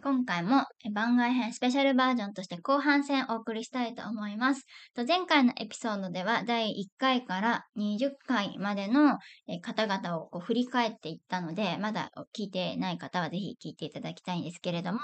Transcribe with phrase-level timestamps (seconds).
[0.00, 4.64] 今回も番外編スペシャルバージョンとして後半戦お送りしたいと思います。
[4.94, 9.18] と前回のエピソードでは第1回から20回までの
[9.62, 15.00] 方々をこう振り返っていったので、まだ聞いてない方はぜひ聞いていただきたいんですけれども、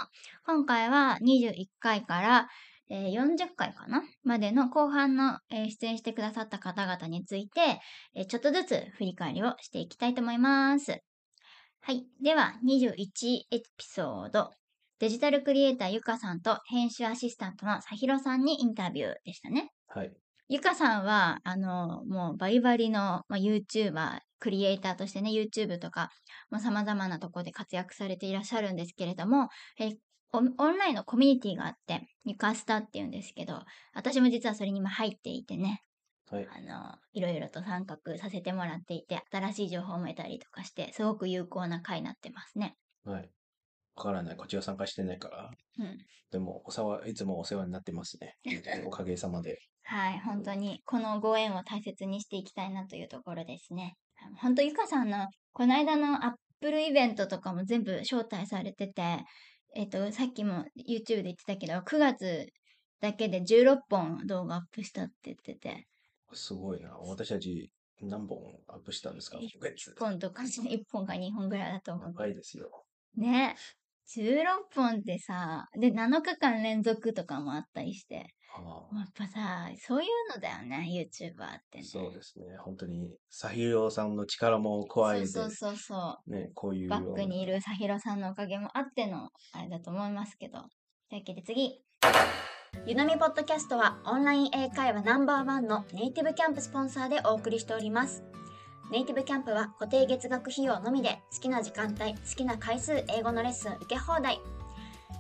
[0.47, 2.49] 今回は21回から、
[2.91, 7.81] えー40回かなまでの後半の、出演してくださった方々について、
[8.27, 11.01] ちょっとずつ振り返りをしていきたいと思います。
[11.81, 12.07] はい。
[12.23, 12.97] では、21
[13.51, 14.64] エピソード。
[15.05, 19.71] デジタルクリエイターゆかさんと編集アシスタントのさひろさんにインタビューでしたね。
[19.87, 20.11] はい。
[20.49, 26.09] ゆかさんは、あの、もうバリバリの、まあ、YouTuber、クリエイターとしてね、YouTube とか、
[26.49, 29.91] まあ、様々なところで活躍されていらっしゃるんですけれども、え
[30.33, 33.61] オンラインのコミュニティがあって、ゆかスタって言うんですけど、
[33.93, 35.83] 私も実はそれにも入っていてね、
[36.31, 36.49] はい。
[36.51, 42.79] あの、いろいろと参画させてもらっていて、新しい情報も得たりとかして、すごく有効な回になってますね。
[43.05, 43.31] はい。
[43.97, 44.37] わからない。
[44.37, 45.51] こっちは参加してないから。
[45.79, 45.99] うん。
[46.31, 48.37] でも、おさわ、いつもお世話になってますね。
[48.87, 49.59] おかげさまで。
[49.85, 53.97] はい、本当にこのご縁を大切にしていきたいなというところですね。
[54.41, 59.19] 本当ゆかさんのこの間のアップルイベントとかも全部招待されてて、
[59.75, 62.47] えっと、さっきも YouTube で言ってたけど、9月
[63.01, 65.87] だけで16本動画アップしたって言ってて、
[66.33, 66.97] すごいな。
[66.99, 69.39] 私たち何本アップしたんですか？
[69.39, 72.07] 一今月1本とか1本か2本ぐらいだと思う。
[72.09, 72.85] 長いですよ。
[73.17, 73.55] ね。
[74.07, 81.83] 16本ってさ、で、7日間連続とかもあったりして、あやっぱさ、そういうのだよね、YouTuber ってあね。
[81.83, 82.57] そうですね。
[82.59, 86.31] 本当に、サヒロさんの力も加えて、そうそうそうそう。
[86.31, 90.61] ね、こういうバックにいるさひろさんのおかげもあってのあれだと思いますけど。
[91.09, 91.81] というわけで次。
[92.87, 98.23] ゆなみポッドキャストはオンライン英会話ナンバーワンのネイティブキャンプスポンサーでお送りしております。
[98.91, 104.41] ネイティブキャンプは固定月額費用のみで好きな時間帯、好きな回数英語のレッスン受け放題。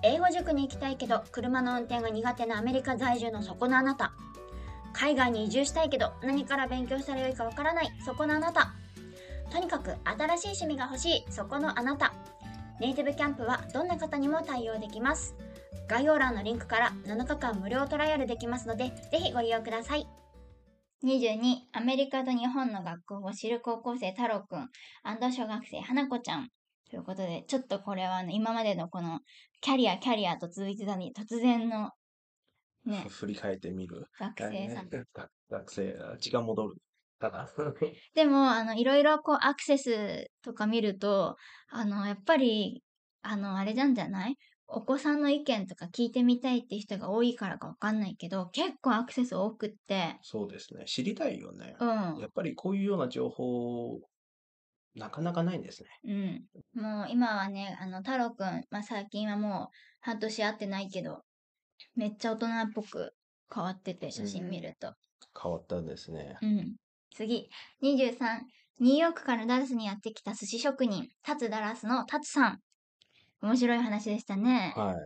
[0.03, 4.13] 英語塾に行きたいけど車の運転が苦手なアメリカ在住のそこのあなた。
[4.93, 8.75] 海外に移住したいけど何から勉強したらよいかわからないそこのあなた。
[9.55, 12.13] とにかく新しい趣味が欲しいそこのあなた
[12.81, 15.37] ネイティブキャンプはどんな方にも対応できます
[15.87, 20.09] 概要欄のリンクから7日間無料トライアルできますのでぜひご利用ください
[21.05, 24.71] 22アメリカと日本の学校を知る高校生太郎くん
[25.33, 26.49] 小学生花子ちゃん
[26.91, 29.21] ということでちょっとこれは、ね、今までのこの
[29.61, 31.91] キャリアキャリアと続いてたのに突然の
[32.85, 34.07] ね 振り返ってみる。
[34.19, 35.09] 学生さん学
[35.51, 36.75] 学生、あ時間戻る
[37.19, 37.49] かな。
[38.15, 41.37] でも、あの、いろいろこう、アクセスとか見ると、
[41.69, 42.83] あの、やっぱり、
[43.23, 44.37] あの、あれなんじゃない？
[44.67, 50.85] お子さんの意見とか聞いてみたいって人が多いからかわかんないけど、結構アクセス多くって、そうですね。
[50.87, 51.77] 知りたいよね。
[51.79, 51.89] うん
[52.19, 52.27] や。
[52.27, 54.01] っぱりこういうような情報、
[54.95, 55.89] なかなかないんですね。
[56.75, 56.83] うん。
[56.83, 61.23] もう今はね、あの、太郎くん、まあ、最近はもう半年会ってないけど、
[61.97, 63.13] めっちゃ大人っぽく
[63.53, 64.95] 変わってて、写真見ると。
[65.41, 66.39] 変わったんですね。
[66.41, 66.77] うん。
[67.15, 67.49] 次。
[67.83, 68.41] 23。
[68.81, 72.59] ニューヨークからダラスにやってきた寿司職人、タツダラスのタツさん。
[73.45, 74.73] 面白い話でしたね。
[74.77, 74.97] はい。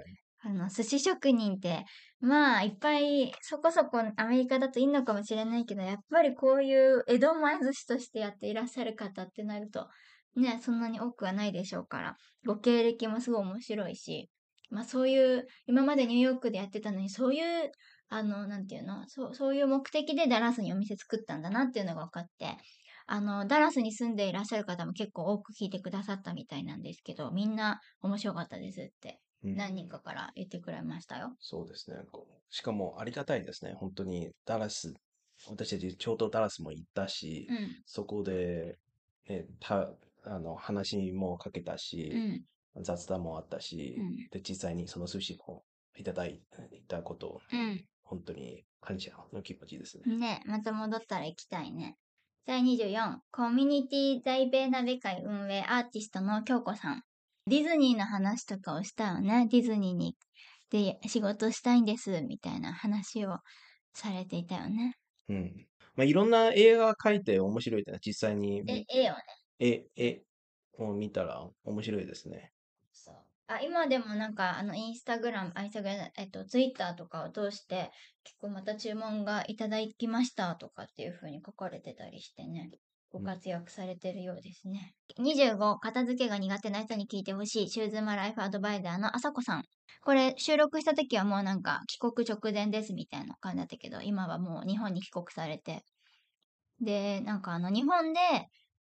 [0.40, 1.84] あの、寿司職人って、
[2.20, 9.88] まあ、いっぱい、そこそこアメリカだといいのかもしれないけど、やっぱりこういう江戸前寿司としてやっていらっしゃる方ってなると、
[10.36, 12.16] ね、そんなに多くはないでしょうから、
[12.46, 14.30] ご経歴もすごい面白いし、
[14.70, 17.72] まあそういう、今までニューヨークでやってたのに、そういう、
[18.08, 22.56] あの、なんていうの、そう、そういう目的でダラスにお店作ったんだなっていうのが分かって、
[23.10, 31.16] あの、ダラスに住んでいらっしゃる方も結構多く聞いてくださったみたいなんですけど、みんな面白かったですってうん何人かから言ってくれました？
[31.18, 31.34] よ。
[31.40, 31.96] そうですね。
[32.50, 33.72] しかもありがたいですね。
[33.72, 34.92] 本当にダラス、
[35.48, 37.82] 私たちちょうどダラスも行ったし、うん。
[37.86, 38.76] そこで、
[39.26, 39.90] ね、た
[40.24, 42.18] あの話もかけたし、う
[42.80, 42.82] ん。
[42.82, 45.64] 雑談もあったし、うんで、実際にその寿司も
[45.96, 46.42] いただい
[46.86, 47.40] たこと、
[48.04, 50.02] 本当に感謝の気持ちですね。
[50.06, 50.20] うん。
[50.20, 51.96] ねまた戻ったら行きたいね。
[52.48, 57.02] 第24、コミュニティ在米鍋会運営アーティストの京子さん。
[57.46, 59.48] ディズニーの話とかをしたよね。
[59.50, 60.16] ディズニーに、
[60.70, 63.36] で、仕事したいんです、みたいな話を
[63.92, 64.94] されていたよね。
[65.28, 65.66] うん。
[65.94, 69.22] まあ、いろんな映画描いて面白いってのは実際にえ、絵をね。
[69.58, 70.22] 絵、絵
[70.78, 72.54] を見たら面白いですね。
[73.50, 77.90] あ、今でもなんか、あの、インスタグラム、あ、インスタグラム、えっと、ツイッターとかを通して、
[78.22, 82.70] 結構また注文がいただきましたとかっていう風に書かれてたりしてね、
[83.10, 84.94] ご活躍されてるようですね。
[85.18, 89.64] 25、片付けが苦手な人に聞いてほしい、シューズマライフアドバイザーのあさこさん。
[90.04, 95.84] これ、収録した時はもうなんか、帰国直前ですみたいな感じだったけど、今はもう日本に帰国されて。
[96.80, 98.20] で、なんかあの、日本で、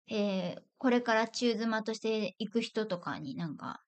[0.09, 3.81] えーこれから中妻として行く人とかになんか、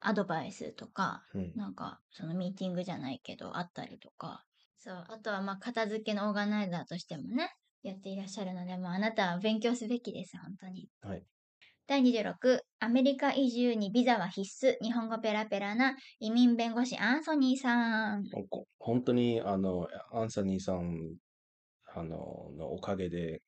[0.00, 1.52] アドバイスとか、うん。
[1.54, 4.44] なんか、そのミーティングじゃないけど、あったりとか。
[4.76, 5.04] そう。
[5.08, 7.50] あとは、まあ、片付けのオーガナイザーとしてもね、
[7.82, 10.88] やっていらっしゃるので、もうあなたは勉強すべきです、本当に。
[11.02, 11.24] はい。
[11.86, 18.24] 第26、アメリカ移住にビザは必須、日本語ペラペラな移民弁護士アンソニーさん。
[18.78, 21.16] 本当に、あの、アンサニーさん、
[21.92, 23.42] あの、のおかげで、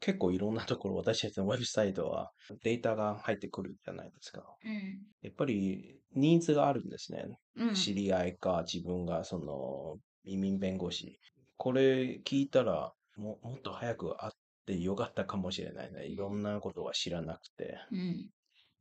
[0.00, 2.30] 結構いろんなところ、私たちのウェブサイトは
[2.62, 4.42] データが入ってくるじゃないですか。
[4.64, 4.98] うん。
[5.22, 7.26] やっぱりニーズがあるんですね。
[7.56, 7.74] うん。
[7.74, 11.18] 知り合いか、自分がその移民弁護士。
[11.56, 14.32] これ聞いたらも、もっと早く会っ
[14.66, 16.06] てよかったかもしれないね。
[16.06, 17.78] いろんなことは知らなくて。
[17.90, 18.30] うん。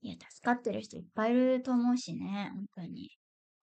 [0.02, 3.10] いや、助かってる人いっぱいいると思うしね、本当に。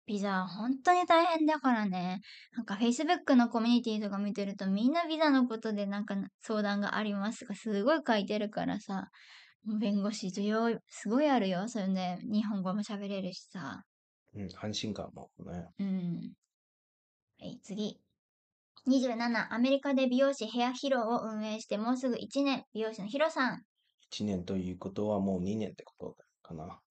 [0.05, 2.19] ビザ、本当に大変だからね。
[2.55, 9.09] なんか Facebook のコミュニティとか見てるとみんなビザのことでなんか相談がありますとかすごい書いてるからさ。
[9.79, 11.69] 弁護士需要すごいあるよ。
[11.69, 13.83] それで日本語も喋れるしさ。
[14.35, 15.69] うん、安心感もね。
[15.79, 16.33] うん。
[17.39, 18.01] はい、次。
[18.85, 23.63] 27、アメリカで美容師ヘアヒロを運営してもうすぐ1年、美容師のヒロさん。
[24.11, 26.81] 1年ということはもう2年ってことかな。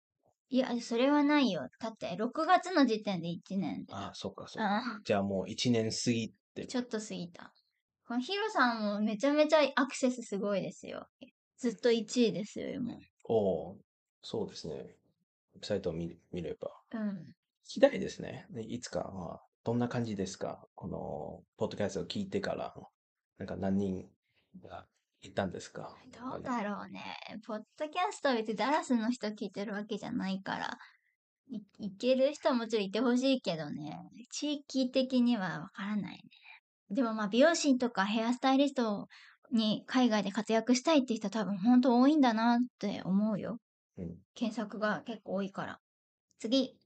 [0.53, 1.67] いや、それはないよ。
[1.81, 4.01] だって、6月の時点で1年だよ。
[4.03, 4.77] ああ、そっかそっか。
[4.99, 6.67] あじゃあもう1年過ぎて。
[6.67, 7.55] ちょっと過ぎた。
[8.07, 11.07] このヒロさんもめちゃめちゃアクセスすごいですよ。
[11.57, 12.99] ずっと1位ですよ、今。
[13.25, 13.79] おお、
[14.23, 14.75] そうですね。
[15.55, 16.71] ウェブサイトを見見れば。
[16.93, 17.09] うん。
[17.09, 17.15] 聞
[17.65, 18.47] きたいですね。
[18.51, 20.69] でいつか、まあ、どんな感じですか？
[20.75, 22.75] この、ポッドキャストを聞いてから、
[23.39, 24.07] なんか何人
[24.63, 24.87] が
[25.23, 25.97] いたんですか？
[26.13, 27.03] どうだろうね。
[27.47, 30.79] ポッドキャストは別にダラスの人聞いてるわけじゃないから、
[31.51, 33.99] いいける人はもちろんいてほしいけどね。
[34.31, 36.21] 地域的にはわからないね。
[36.91, 39.07] でもまあ美容師とかヘアスタイリスト
[39.53, 43.59] に海外で活躍したいって人は多分本当多いんだなって思うよ。
[43.99, 44.17] うん。
[44.35, 45.79] 検索が結構多いから。
[46.39, 46.77] 次。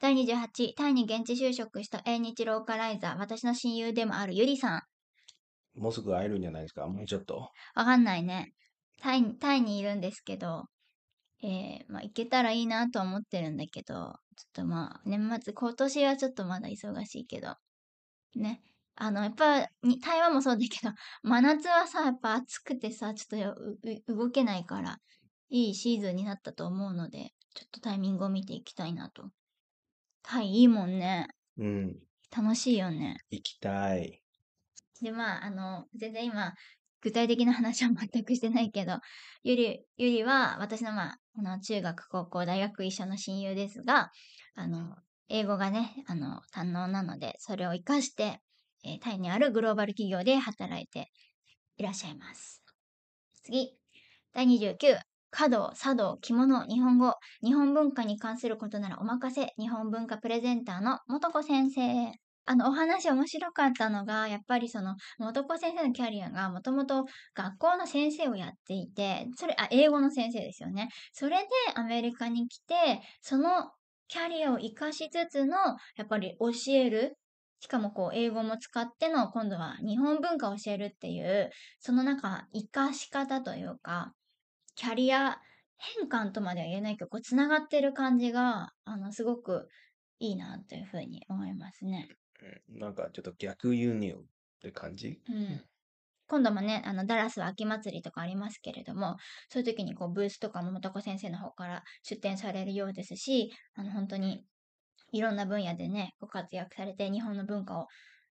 [0.00, 4.82] 第28、タイに現地就職した英日ローカライザー、私の親友でもあるゆりさん。
[5.76, 6.86] もうすぐ会えるんじゃないですか？
[6.86, 7.50] もうちょっと。
[7.74, 8.52] わかんないね。
[9.00, 10.64] タイに、タイにいるんですけど、
[11.42, 14.14] えー、まあ、行けたらいいなとは思ってるんだけど、ちょっ
[14.54, 17.54] とまあ、年末、今年はちょっとまだ忙しいけど、
[18.34, 18.62] ね。
[18.94, 20.92] あの、やっぱ、に台湾もそうだけど、
[21.22, 24.98] 真夏はさ、やっぱ暑くてさ、ちょっと動けないから、
[25.50, 29.30] いいシーズンになったと思うので、ちょっとタイミングを見ていきたいなと。
[30.22, 31.28] タイいいもんね。
[31.58, 32.00] うん。
[32.34, 33.18] 楽しいよね。
[33.30, 34.22] 行きたい。
[35.00, 36.52] で、まあ、あの、全然今、
[37.02, 38.98] 具体的な話は全くしてないけど、
[39.42, 44.10] ゆり、ゆりは、私のまあ、あの、中学、高校、大学一緒の親友ですが、
[44.54, 44.96] あの、
[45.28, 48.40] 英語がね、あの、堪能なので、それを活かして、
[48.84, 51.10] えータイにあるグローバル企業で働いて
[51.76, 52.62] いらっしゃいます。
[53.42, 53.76] 次。
[54.32, 54.98] 第29。
[55.30, 62.25] 華道、茶道、着物、日本語、日本文化に関することならお任せ、日本文化プレゼンターの元子先生。
[62.48, 67.04] あの、お話面白かったのが、やっぱりその、元子先生のキャリアがもともと
[67.34, 70.88] 学校の先生をやっていて、それ、あ、英語の先生ですよね。
[71.12, 73.72] それでアメリカに来て、その
[74.06, 75.56] キャリアを活かしつつの、
[75.96, 77.18] やっぱり教える。
[77.58, 81.50] しかもこう、英語も使っての、今度は日本文化を教えるっていう、
[81.80, 82.46] そのなんか、
[82.92, 84.12] し方というか、
[84.76, 85.40] キャリア
[85.78, 89.68] 変換とまでは言えないけど、こう、繋がってる感じが、あの、すごく
[90.20, 92.08] いいなというふうに思いますね。
[92.42, 94.16] うんなんかちょっと逆輸入っ
[94.60, 95.20] て感じ？
[95.28, 95.64] うん。
[96.28, 99.16] 今度もね、あの、ダラスは秋祭りとかありますけれども、
[99.48, 104.44] そういう時にこう、ブースとかも元子先生の方から出展されるようですし、あの、本当に、
[105.12, 107.86] いろんな分野でね、ご活躍されて、日本の文化を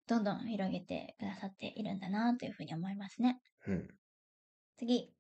[0.08, 3.40] どんどん広げてくださっているんだなというふうに思いますね。
[3.66, 3.88] うん。
[4.78, 5.14] 次。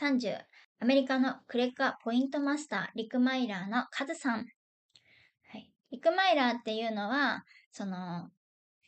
[0.00, 0.38] 30。
[0.80, 4.38] アメリカのクレカポイントマスター、リクマイラーのカズさん。
[4.38, 5.70] はい。
[5.90, 8.30] リクマイラーっていうのは、その、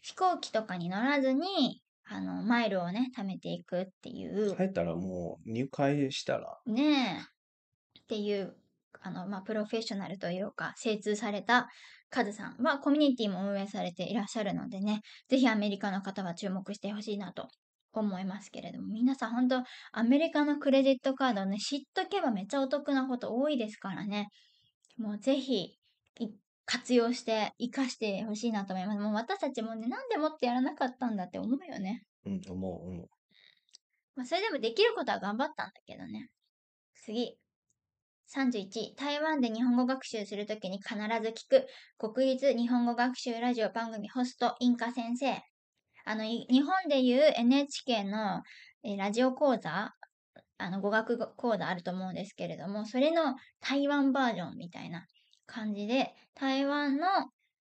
[0.00, 7.21] 飛行機とかに乗らずに、あの、マイルをね、貯めていくっていう、帰ったらもう入会したら、ね
[7.97, 8.57] え、っていう、
[9.00, 11.69] あの、まあ、プロフェッショナルというか、精通された
[12.11, 12.62] カズさん。
[12.62, 17.49] は、コミュニティも運営されていらっしゃるのでね、ぜひアメリカの方は注目してほしいなと
[17.93, 24.28] 思いますけれども、皆さん本当アメリカのクレジットカードね、知っとけばめっちゃお得なこと多いですからね、
[24.97, 25.76] もうぜひ
[26.21, 26.28] い
[26.67, 28.99] 活用して活かしてほしいなと思います。
[28.99, 32.03] もう私たちもね、なんでもってやらなかったんだって思うよね。
[32.25, 33.09] うん、思う、思う。
[34.17, 36.29] まあ、それでもできることは頑張ったんだけどね。
[37.05, 37.39] 次。
[38.35, 41.67] 31、台湾で日本語学習するときに必ず聞く
[42.13, 45.41] 国立日本語学習ラジオ番組ホストインカ先生。
[46.05, 48.43] あの、い日本でいう NHK の、
[48.83, 49.95] えーラジオ講座、
[50.59, 55.07] あの、語学講座あると思うんですけれども、それの台湾バージョンみたいな
[55.47, 57.07] 感じで、台湾の、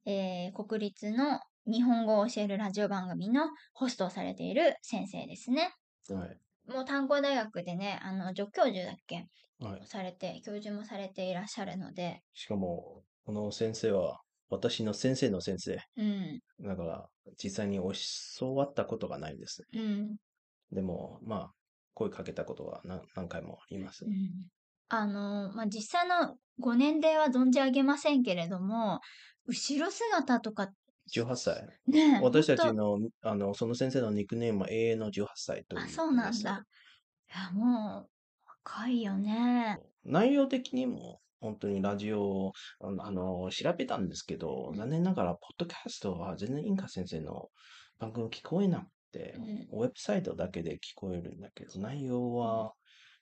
[0.06, 5.72] えー国立の日本語を教えるラジオ番組のホストをされている先生ですね。
[6.10, 6.40] はい。
[6.68, 9.28] もう炭鉱大学でね、あの、助教授だっけ？
[9.60, 9.86] はい。
[9.86, 15.80] されて、教授もされていらっしゃるので、しかも、この先生は、私の先生の先生。
[15.98, 17.10] うん、だから、
[17.44, 17.78] 実際に
[18.40, 19.64] 教わったことがないんです。
[19.74, 20.18] うん、
[20.72, 21.54] でも、まあ、
[21.94, 24.10] 声かけたことが何何回もありますう。
[24.10, 24.50] ん。
[24.90, 29.00] あの、まあ、実際のご年齢は存じ上げませんけれども、
[29.46, 30.70] 後ろ姿とか、
[31.16, 31.68] 18歳。
[31.88, 35.84] ね、私たちの、あの、その先生のニックネームは永遠の18歳という。
[35.84, 36.66] あ、そうなんだ。。
[37.36, 38.10] いや、もう、
[38.66, 39.80] 若いよね。
[40.04, 47.50] 内容的にも、本当にラジオ、あの、あの調べたんですけど、残念ながら、ポッドキャストは全然インカ先生の
[47.98, 52.74] 番組聞こえなくて、うんウェブサイトだけで聞こえるんだけど、内容は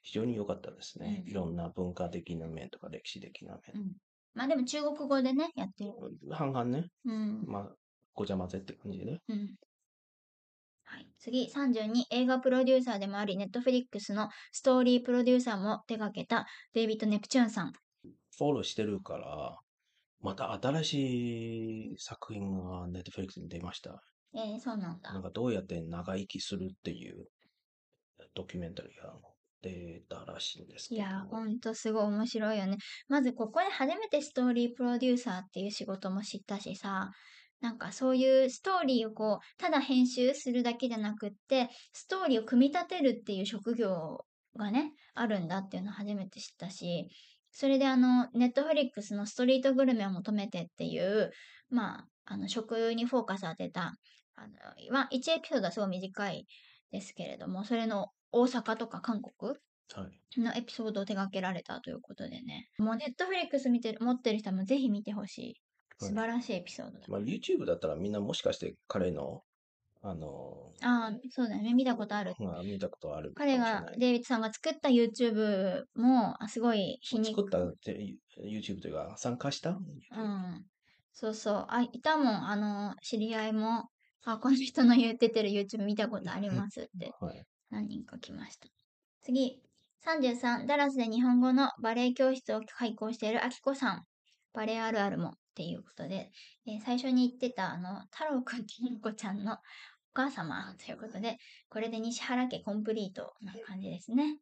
[0.08, 1.24] 非常に良かったですね。
[1.26, 3.92] うんいろんな文化的な面とか歴史的な面。
[4.34, 5.92] まあでも中国語でね、やってる。
[6.32, 7.44] 半々ね、うん。
[7.46, 7.76] まあ、
[8.14, 9.20] ごちゃ混ぜって感じで。
[9.28, 9.56] うん。
[10.86, 11.08] はい。
[11.20, 17.74] 次、32、映画プロデューサーでもあり、ネットフリックスのストーリープロデューサーも手掛けたデイビッド・ネプチューンさん。
[18.38, 19.58] フォローしてるから、
[20.22, 24.02] また新しい作品がネットフリックスに出ました。
[24.34, 25.24] えー、そうなんだなん。
[25.24, 27.26] かどうやって長生きするっていう
[28.36, 29.14] ドキュメンタリーが
[29.62, 31.02] 出たらしいんですけど。
[31.02, 32.78] いや、ほんとすごい面白いよね。
[33.08, 37.12] まずここで初めてストーリープロデューサーっていう仕事も知ったしさ、
[37.60, 47.08] なんかそういうストーリーをこう、ただ編集するだけじゃなくって、ストーリーを組み立てるっていう職業がね、あるんだっていうのを初めて知ったし、
[47.52, 51.32] それであの、ネットフリックスのストリートグルメを求めてっていう、
[51.70, 53.96] まあ、あの、食にフォーカス当てた、
[54.36, 54.54] あの、
[54.92, 56.46] まあ、1エピソードはすごい短い
[56.92, 59.56] ですけれども、それの大阪とか韓国？
[59.94, 60.20] はい。
[60.42, 62.68] のエピソードを手掛けられたということでね。
[62.78, 65.44] もうネットフリックス見てる、持ってる人もぜひ見てほしい。
[65.44, 65.56] はい
[66.00, 67.06] 素晴らしいエピソードだ。
[67.08, 69.42] まあ、YouTube だったらみんなもしかして彼の、
[70.04, 71.74] あの、ああ、そうだよね。
[71.74, 72.34] 見たことある。
[72.38, 73.84] まあ、見たことある彼が。
[73.98, 77.38] デイビッドさんが作った YouTube も、あすごい皮肉。
[77.38, 79.72] 作ったって YouTube というか、参加した？
[79.72, 80.66] うん。
[81.14, 81.66] そうそう。
[81.70, 82.48] あ、いたもん。
[82.48, 83.86] あの、知り合いも、
[84.24, 87.44] あ、この人の言っててる YouTube 見たことありますって はい。
[87.70, 88.68] 何人か来ました。
[89.22, 89.62] 次。
[90.06, 94.04] 33、ダラスで日本語のバレエ教室を開講しているあきこさん。
[94.54, 96.32] バレエあるあるもっていうことで、
[96.68, 99.58] えー最初に言ってたあの、太郎くんとのこちゃんのお
[100.14, 101.38] 母様ということで、
[101.70, 104.40] これで西原家コンプリートな感じですね。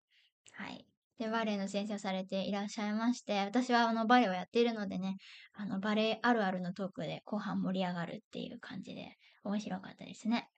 [0.51, 0.85] はい。
[1.17, 5.17] で、バレエの先生をされていらっしゃいまして、私はあのバレエをやっているのでね、
[5.53, 10.49] あのバレエあるあるのトークで後半盛り上がるっていう感じで面白かったですね。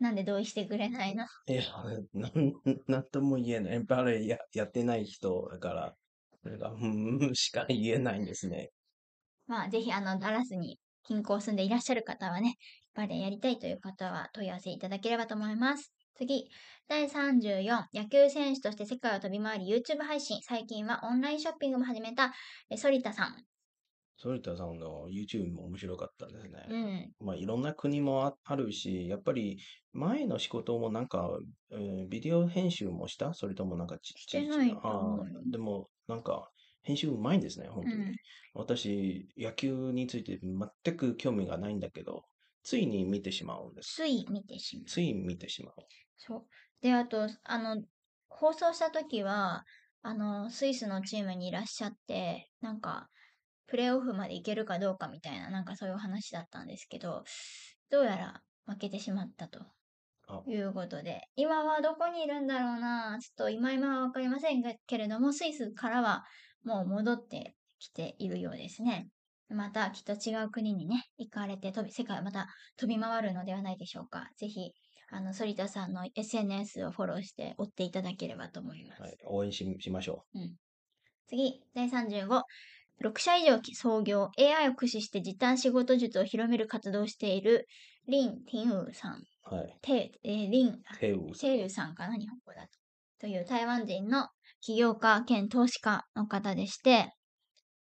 [0.00, 1.26] あ、なんで同意してくれないの？
[1.46, 1.62] いや、
[2.14, 2.52] なん、
[2.86, 3.80] なんとも言えない。
[3.84, 5.96] バレエややってない人だから、
[6.42, 6.86] なんか、う
[7.30, 8.70] ん、しか言えないんですね。
[9.46, 12.54] まあ、ぜひ、あの、ダラスに近郊住んでいらっしゃる方はね、
[12.94, 15.92] バレエやりたいという方は問い合わせいただければと思います。
[16.14, 16.48] 次、
[16.88, 22.32] 第34、野球選手として世界を飛び回り YouTube 配信、最近はオンラインショッピングも始めた、
[22.70, 23.49] え反田さん。
[24.22, 26.66] 反田さんの YouTube も面白かったですね。
[26.68, 27.12] うん。
[27.20, 29.58] まあ、いろんな国もああるし、やっぱり
[29.92, 31.38] 前の仕事もなんか、
[31.72, 33.34] えービデオ編集もした？
[33.34, 36.50] それともなんかちしてないとあ思うよーでも、なんか、
[36.82, 38.02] 編集うまいんですね、本当に。
[38.04, 38.16] うん
[38.52, 42.22] 私、野球について全く興味がないんだけど、
[42.62, 43.94] ついに見てしまうんです。
[43.94, 44.84] つい見てしまう。
[44.86, 45.74] つい見てしまう。
[46.16, 46.46] そう。
[46.80, 47.84] で、あと、あの、
[48.28, 49.64] 放送した時は、
[50.02, 53.08] あの、スイスのチームにいらっしゃって、なんか、
[53.70, 57.22] プレーオフまで行けるかどうかみたいな、なんかそういう話だったんですけど、
[57.90, 59.60] どうやら負けてしまったと
[60.26, 66.24] あいうことで、今はどこにいるんだろうな、ちょっと今今はわかりませんがけれども、スイスからは
[66.64, 69.08] もう戻ってきているようですね。
[69.48, 74.28] またきっと違う国にね、行かれて飛び、世界をまた飛び回るのではないでしょうか。
[74.36, 74.72] ぜひ、
[75.10, 79.02] あの、反田さんの SNS をフォローして追っていただければと思います。
[79.02, 80.24] はい、応援ししましょ
[81.26, 82.42] 次、第35。
[83.00, 87.66] 6社以上創業、AI を駆使して時短仕事術を広める活動をしている、
[88.06, 89.24] リン・ティンウーさん。
[89.50, 89.54] う。
[89.56, 89.80] はい。
[89.82, 90.82] テ、えーリン、
[91.38, 92.78] テウさんかな、日本語だと。
[93.20, 94.28] という台湾人の
[94.60, 97.14] 起業家兼投資家の方でして、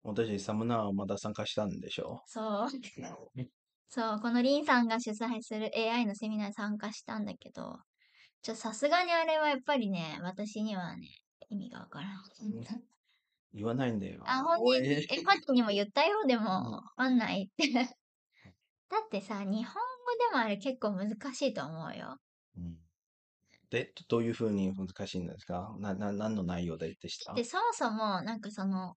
[0.03, 2.21] 私、サムナーまだ参加したんでしょ？
[2.27, 2.69] そう。
[3.91, 7.79] そう、このリンさんが主催する AI のセミナーに参加したんだけど、
[8.43, 11.09] ちょ、さすがにあれはやっぱりね、私にはね、
[11.51, 12.23] 意味がわからん。
[13.53, 14.27] 言わないんだよ。
[14.27, 17.73] あ、本人に、え、本人にも言ったよ、でうんも、わかんないって。
[18.91, 19.81] だってさ、日本語
[20.31, 22.19] でもあれ結構難しいと思うよ。
[22.59, 22.79] うん
[23.71, 25.77] で、どういうふうに難しいんですか？
[25.81, 27.35] な、な、何の内容ででした？
[27.35, 28.97] で、そもそも、なんかその、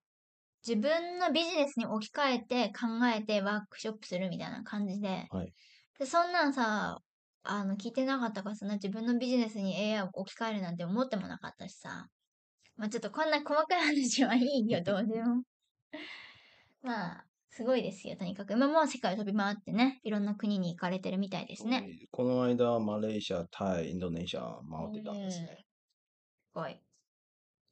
[0.68, 5.56] 自分のビジネスに置き換えて考えてワークショップするみたいな感じで、はい。
[6.00, 7.00] で、そんなんさ、
[7.44, 12.08] あの、聞いてなかったからさ、な自分のビジネスに AI を置き換えるなんて思ってもなかったしさ。
[12.78, 15.44] まあちょっとこんな細かい話はいいよ、どうでも。
[16.82, 18.54] まあ、すごいですよ、とにかく。
[18.54, 22.08] 今もう世界を飛び回ってね、いろんな国に行かれてるみたいですね。
[22.12, 25.48] この間、マレーシア、タイ、インドネシア回ってたんですね。
[25.48, 26.80] すごい。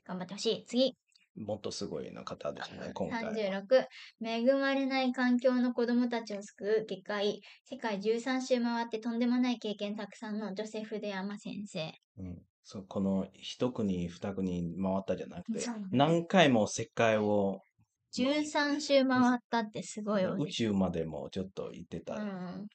[0.05, 0.65] 頑張ってほしい。
[0.65, 0.97] 次。
[1.35, 3.31] もっとすごいな方ですね、今回は。
[3.31, 3.87] 36、
[4.21, 11.93] 恵まれない環境の子供たちを救う外科医、世界13周回ってとんでもない経験たくさんのジョセフ・デアマ先生。
[12.17, 12.41] うん、
[12.71, 17.63] そうこの一国、二国回ったじゃなくてそう、何回も世界を
[18.15, 20.43] 13周回ったってすごい多い。
[20.43, 22.13] 宇宙までもちょっと行ってた。
[22.13, 22.67] うん。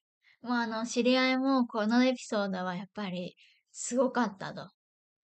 [0.43, 3.37] もうあの、知り合いもこのエピソードはやっぱり
[3.71, 4.69] すごかったと。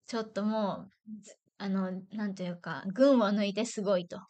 [0.07, 4.21] ちょっともう、ずあの、なんというか、群を抜いてすごいと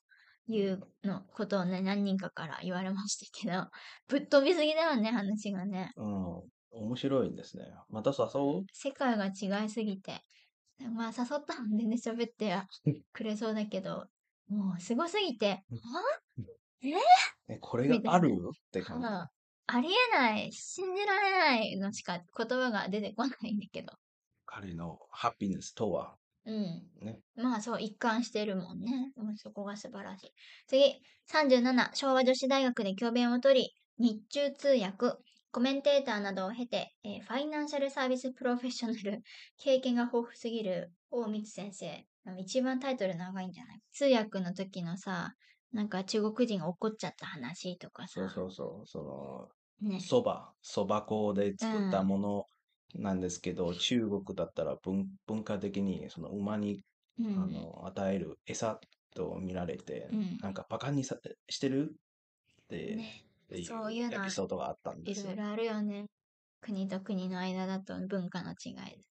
[0.47, 3.67] いうのことをね、何人かから言われましたけど、
[4.07, 5.91] ぶっ飛びすぎだよね、話がね。
[5.95, 6.41] うん、
[6.73, 7.65] 面白いんですね。
[7.89, 8.65] また誘う？
[8.73, 10.21] 世界が違いすぎて。
[10.93, 12.67] まあ誘ったのでね、喋っては
[13.13, 14.07] くれそうだけど、
[14.47, 15.63] もうすごすぎて、
[17.47, 19.07] え、これがあるって感じ。
[19.07, 19.31] あ
[19.67, 23.93] ありえない、信じられないのしか言葉が出てこないんだけど。
[24.45, 26.89] 彼のハピネスとは、うん。
[27.01, 27.19] ね。
[27.35, 29.13] まあそう、一貫してるもんね。
[29.15, 30.31] うんそこが素晴らしい。
[30.67, 35.17] 次、37、昭和女子大学で教鞭を取り、日中通訳、
[35.53, 39.21] コメンテーターなどを経て、えーファイナンシャルサービスプロフェッショナル、
[39.57, 42.05] 経験が豊富すぎる大光先生。
[42.37, 43.81] 一番タイトル長いんじゃない？
[43.91, 45.35] 通訳の時のさ、
[45.71, 48.19] なんか中国人が怒っちゃった話とかさ。
[48.19, 49.03] そうそうそう、そ
[49.81, 49.99] ねの、。
[49.99, 52.45] そば、そば粉で作ったもの
[52.95, 56.83] なんですけど、中国だったら文文化的にその馬に
[57.17, 57.27] うん。
[57.35, 58.79] あの与える餌
[59.15, 61.17] と見られて、うんなんかバカにさ
[61.49, 61.95] してる？
[62.63, 65.45] って、ねっていそういうのエピソードがあったんですよいろい。
[65.45, 66.05] ろあるよね。
[66.61, 69.05] 国と国の間だと文化の違いで。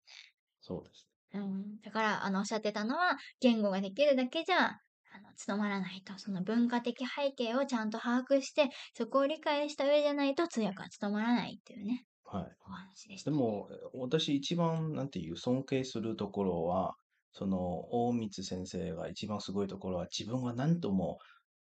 [0.61, 1.09] そうです。
[1.35, 6.19] うん、だから、あの、おっしゃってたのは、言語ができるだけじゃ、あの、務まらないと。
[6.19, 12.57] その文化的背景をちゃんと把握して、そこを理解した上じゃないと通訳は務まらないっていうね、はい。
[12.67, 13.31] お話でした。
[13.31, 16.95] でも、私一番、なんていう、尊敬するところは、
[17.33, 17.59] その、
[17.91, 21.19] 大光先生が一番すごいところは、自分は何とも、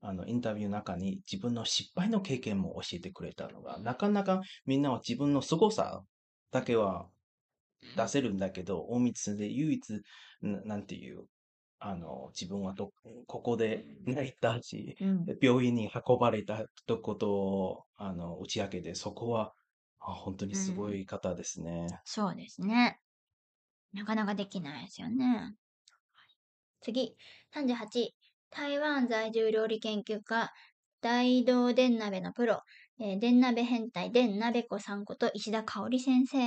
[0.06, 6.04] あの、インタビューの中に自分の失敗の経験も教えてくれたのが、なかなかみんなは自分の凄さ
[6.52, 7.10] だけは
[7.96, 10.02] 出せるんだけど、大光先生唯一、
[10.42, 11.26] ななんていう、
[11.80, 12.92] あの、自分はど、
[13.28, 15.32] ここで泣いたし、うん。
[15.42, 19.54] 病院に運ばれたとことを、あの、打ち明けて、そこは、
[20.00, 21.88] あ本当にすごい方ですね。
[22.06, 23.02] そうですね。
[23.94, 25.56] なかなかできないですよね。
[26.82, 27.18] 次、
[27.52, 28.16] 38、
[28.50, 30.52] 台湾在住料理研究家、
[31.02, 32.62] 大道伝鍋のプロ、
[33.00, 36.38] えー、伝鍋変態、伝鍋子さんこと石田香織先生。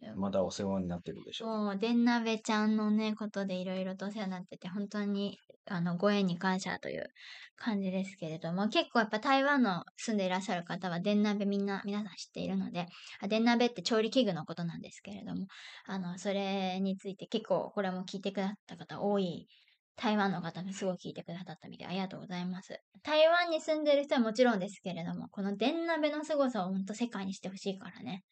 [0.16, 1.46] まだお世話になってるでしょ。
[1.46, 7.06] もう、伝鍋ちゃんのね、ことでいろいろとお世話になってて、本当に、あの、ご縁に感謝という
[7.56, 12.86] 感じですけれども、結構やっぱ台湾の住んでいらっしゃる方は、伝鍋みんな、皆さん知っているので、
[13.20, 15.46] あ伝鍋って調理器具のことなんですけれども、
[15.86, 19.48] あの、それについて結構、これも聞いてくださった方多い、
[19.96, 22.80] 台湾の方もすごい聞いてくださったみたいありがとうございます。
[23.02, 28.24] 台湾に住んでる人はもちろんですけれども、この伝鍋の凄さを本当世界にしてほしいからね。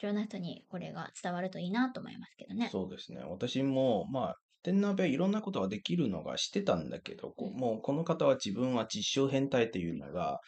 [0.00, 2.70] いろんな人にこれが伝わるといいなと思いますけどね。
[2.70, 3.22] そうですね。
[3.22, 10.40] 私も、まあ、天鍋いろんなことができるのが知ってたんだけど、こうもうこの方は自分は実証変態っていうのが、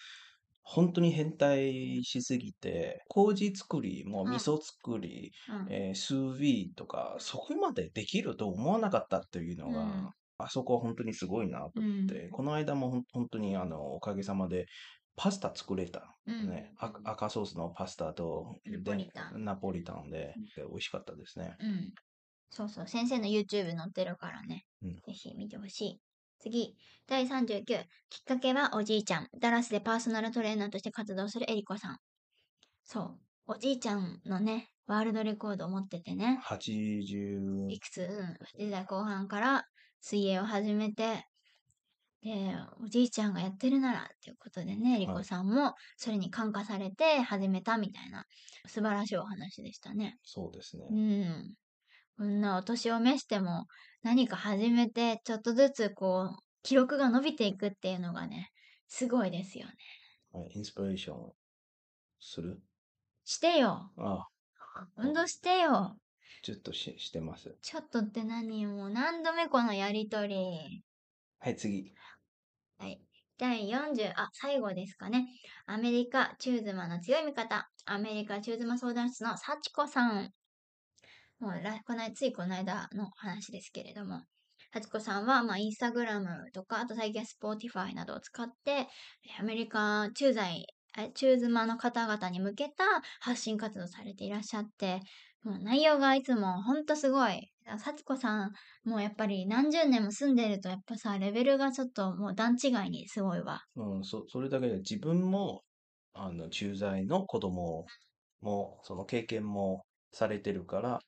[0.62, 14.66] 本当に変態しすぎて、麹作り、もううん味噌作り、うんえースービーとか、そこまでできると思わなかったっていうのが、うんあそこは本当にすごいなと思って、うんこの間も本当にあの、おかげさまで、
[15.16, 16.16] パスタ作れた。
[16.26, 21.54] うんね、赤赤ソースのパスタとナポリタンでナポリタンで、で美味しかったですね。
[21.60, 21.94] うん。
[22.50, 22.88] そうそう。
[22.88, 24.64] 先生の YouTube 載ってるからね。
[24.82, 26.00] うんぜひ見てほしい。
[26.40, 26.76] 次。
[27.06, 27.64] 第39。
[28.10, 29.28] きっかけはおじいちゃん。
[29.38, 31.98] ダラスでパーソナルトレーナーとして活動するエリコさん。
[32.84, 33.18] そう。
[33.46, 36.40] おじいちゃんのね、ワールドレコードを持っててね。
[36.44, 38.02] 80いくつ、
[38.58, 39.66] うん、10代後半から
[40.06, 41.24] 水泳を始めて、
[42.22, 48.26] で、おじいちゃんがやってるならっていうことでね、リコさんもそれに感化されて始めたみたいな
[48.66, 50.18] 素晴らしいお話でしたね。
[50.22, 50.84] そうですね。
[50.90, 51.54] うん。
[52.18, 53.64] こんなお年を召しても
[54.02, 58.50] 何か始めてちょっとずつこう記録が伸びていくっていうのがね、
[58.86, 59.72] すごいですよね。
[60.32, 61.32] はい、インスピレーション
[62.20, 62.60] する？
[63.24, 63.90] してよ。
[63.96, 64.28] あ
[64.98, 65.96] 運動してよ。
[66.42, 67.56] ちょっとししてます。
[67.62, 70.82] ちょっとって何もう何度目このやりとり。
[71.38, 71.92] はい、次。
[72.78, 73.00] はい。
[73.36, 75.26] 第40、あ、最後ですかね。
[75.66, 77.68] アメリカ、チューズマの強い味方。
[77.84, 80.30] アメリカ、チューズマ相談室の幸子さん。
[81.40, 84.22] もうら、この間、ついこの間の話ですけれども。
[84.72, 88.88] 幸子さんは、まあ、インスタグラムとか、あと最近は Spotify などを使って、
[89.38, 92.84] アメリカ、駐在、えチューズマの方々に向けた
[93.20, 95.00] 発信活動されていらっしゃって、
[95.44, 97.50] もう内容がいつもほんとすごい。
[97.78, 98.52] 幸子さん、
[98.84, 103.62] もうやっぱり何十年も住んでるとやっぱさ、レベルがちょっともう段違いにすごいわ。
[103.76, 105.64] うん、そそれだけで自分も
[106.12, 107.86] あの駐在の子供
[108.40, 111.00] もその経験もされてるから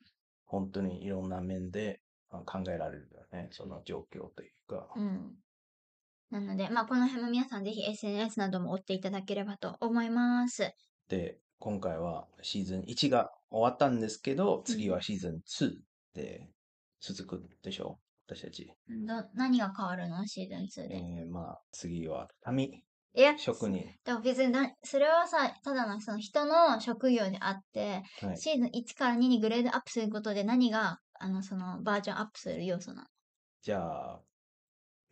[0.46, 5.36] 本当にいろんな面であ考えられるよねその状況というか、うん。
[6.30, 10.72] なので、まあこの辺も皆さんぜひ SNS なども追っていただければと思います。
[11.08, 15.70] で今回はシーズン1が終わったんですけど次はシーズン2
[16.14, 16.48] で
[17.00, 20.26] 続くでしょ私たち、ど何が変わるの？
[20.26, 20.94] シーズン2で。
[20.96, 22.82] えーまあ次は紙
[23.14, 33.08] いや、職人、でも別にな、それはさ、ただのその人の職業であって、はい、シーズン1から2にグレードアップすることで何が、あの、そのバージョンアップする要素なの？
[33.62, 34.20] じゃあ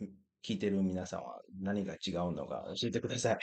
[0.02, 0.08] ん
[0.44, 3.38] 聞いてる皆さんは何が違うのか教えてください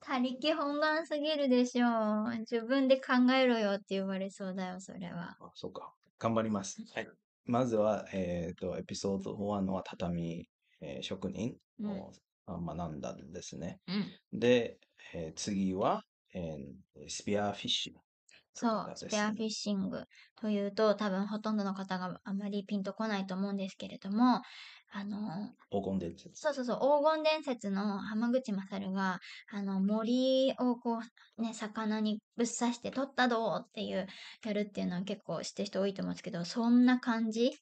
[0.00, 2.38] 他力本願すぎるでしょう。
[2.40, 5.36] 自分で考えろよって言われそうだよ、それは。
[5.40, 5.94] あそうか。
[6.18, 6.82] 頑張ります。
[6.94, 7.08] はい。
[7.44, 10.48] まずは、えっ、と、エピソード1は畳、
[10.80, 12.12] えー職人を、
[12.46, 13.80] あ学んだんですね。
[13.88, 14.38] うん。
[14.38, 14.78] で、
[15.14, 16.02] えー次は、
[16.34, 18.09] えースピアフィッシュ。
[18.52, 20.04] そう、スペアフィッシング
[20.36, 24.42] というと、多分ほとんどの方があまりピンとこないと思うんですけれども、
[24.92, 26.40] あの、黄金伝説。
[26.42, 31.00] そうそうそう、黄金伝説の浜口勝が、あの、森をこ
[31.38, 34.06] う、ね、魚にぶっ刺して取ったどうっていう、
[34.44, 37.52] やるっていうのは結構知ってる人多いと思うんですけど、そんな感じ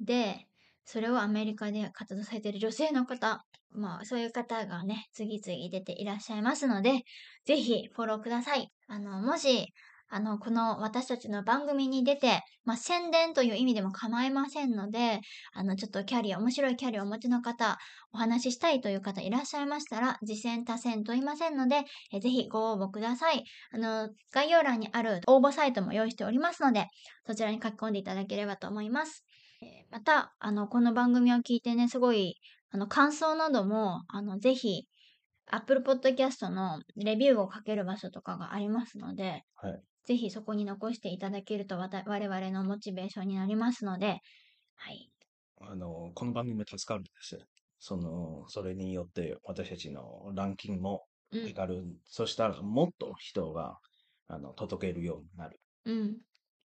[0.00, 0.46] で、
[0.84, 7.02] それをアメリカで活動されている女性の方、まあ、そういう方がね、次々出ていらっしゃいますので、
[7.44, 8.70] ぜひフォローください。
[8.86, 9.66] あの、もし、
[10.10, 15.20] あの、この私たちの番組に出て、まあ、宣伝という意味でも構いませんので、
[15.52, 17.78] あの、ちょっとキャリア、面白いキャリアをお持ちの方、
[18.12, 23.44] お話ししたいという方いらっしゃいましたら、次戦多戦問いませんので、えぜひご応募ください。
[23.72, 26.86] あの、概要欄にある応募サイトも用意しておりますので、
[27.26, 29.24] そちらに書き込んでいただければと思います。
[29.60, 32.36] えーまた、あの、この番組を聞いてね、すごい、
[32.70, 34.86] あの、感想なども、あの、ぜひ、
[35.50, 39.82] Apple Podcast のレビューを書ける場所とかがありますので、はい。
[40.04, 44.20] ぜひそこに残していただけると我々のモチベーションになりますので、
[44.76, 45.10] はい。
[45.60, 47.38] あの、この番組助かるんです。
[47.78, 51.84] その、それによって私たちのランキングもうん上がる。
[52.04, 53.78] そしたらもっと人が、
[54.28, 55.60] あの、届けるようになる。
[55.84, 56.18] うん。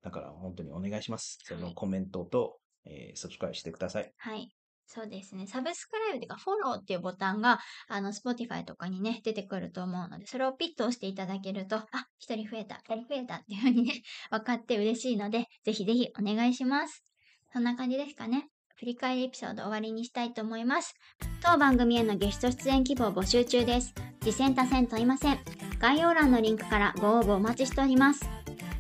[0.03, 1.38] だから本当にお願いします。
[1.43, 4.12] そはいのコメントと、えー、サブスクライブしてください。
[4.16, 4.49] はい。
[4.92, 5.46] そうですね。
[5.46, 11.87] サブスクライブというか、フォローっていうボタンが、あの、Spotify とかにね、出てくると思うので、それをピッと押していただけると、あ、
[12.18, 17.05] 一人増えた、二人増えたっていうふうにね、 分かって嬉しいので、ぜひぜひお願いします。
[17.53, 18.48] そんな感じですかね。
[18.74, 20.96] 振り返りエピソード終わりにしたいと思います。
[21.40, 23.94] 当番組へのゲスト出演希望募集中です。
[24.20, 25.38] 次戦多戦問いません。
[25.79, 28.29] 概要欄のリンクからご応募お待ちしております。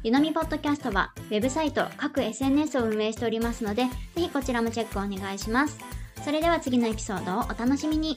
[0.02, 5.99] ゆのみポッドキャストは、ウェブサイト、各 SNS を運営しておりますので、ぜひこちらもチェックお願いします。
[6.24, 8.16] それでは次のエピソードをお楽しみに。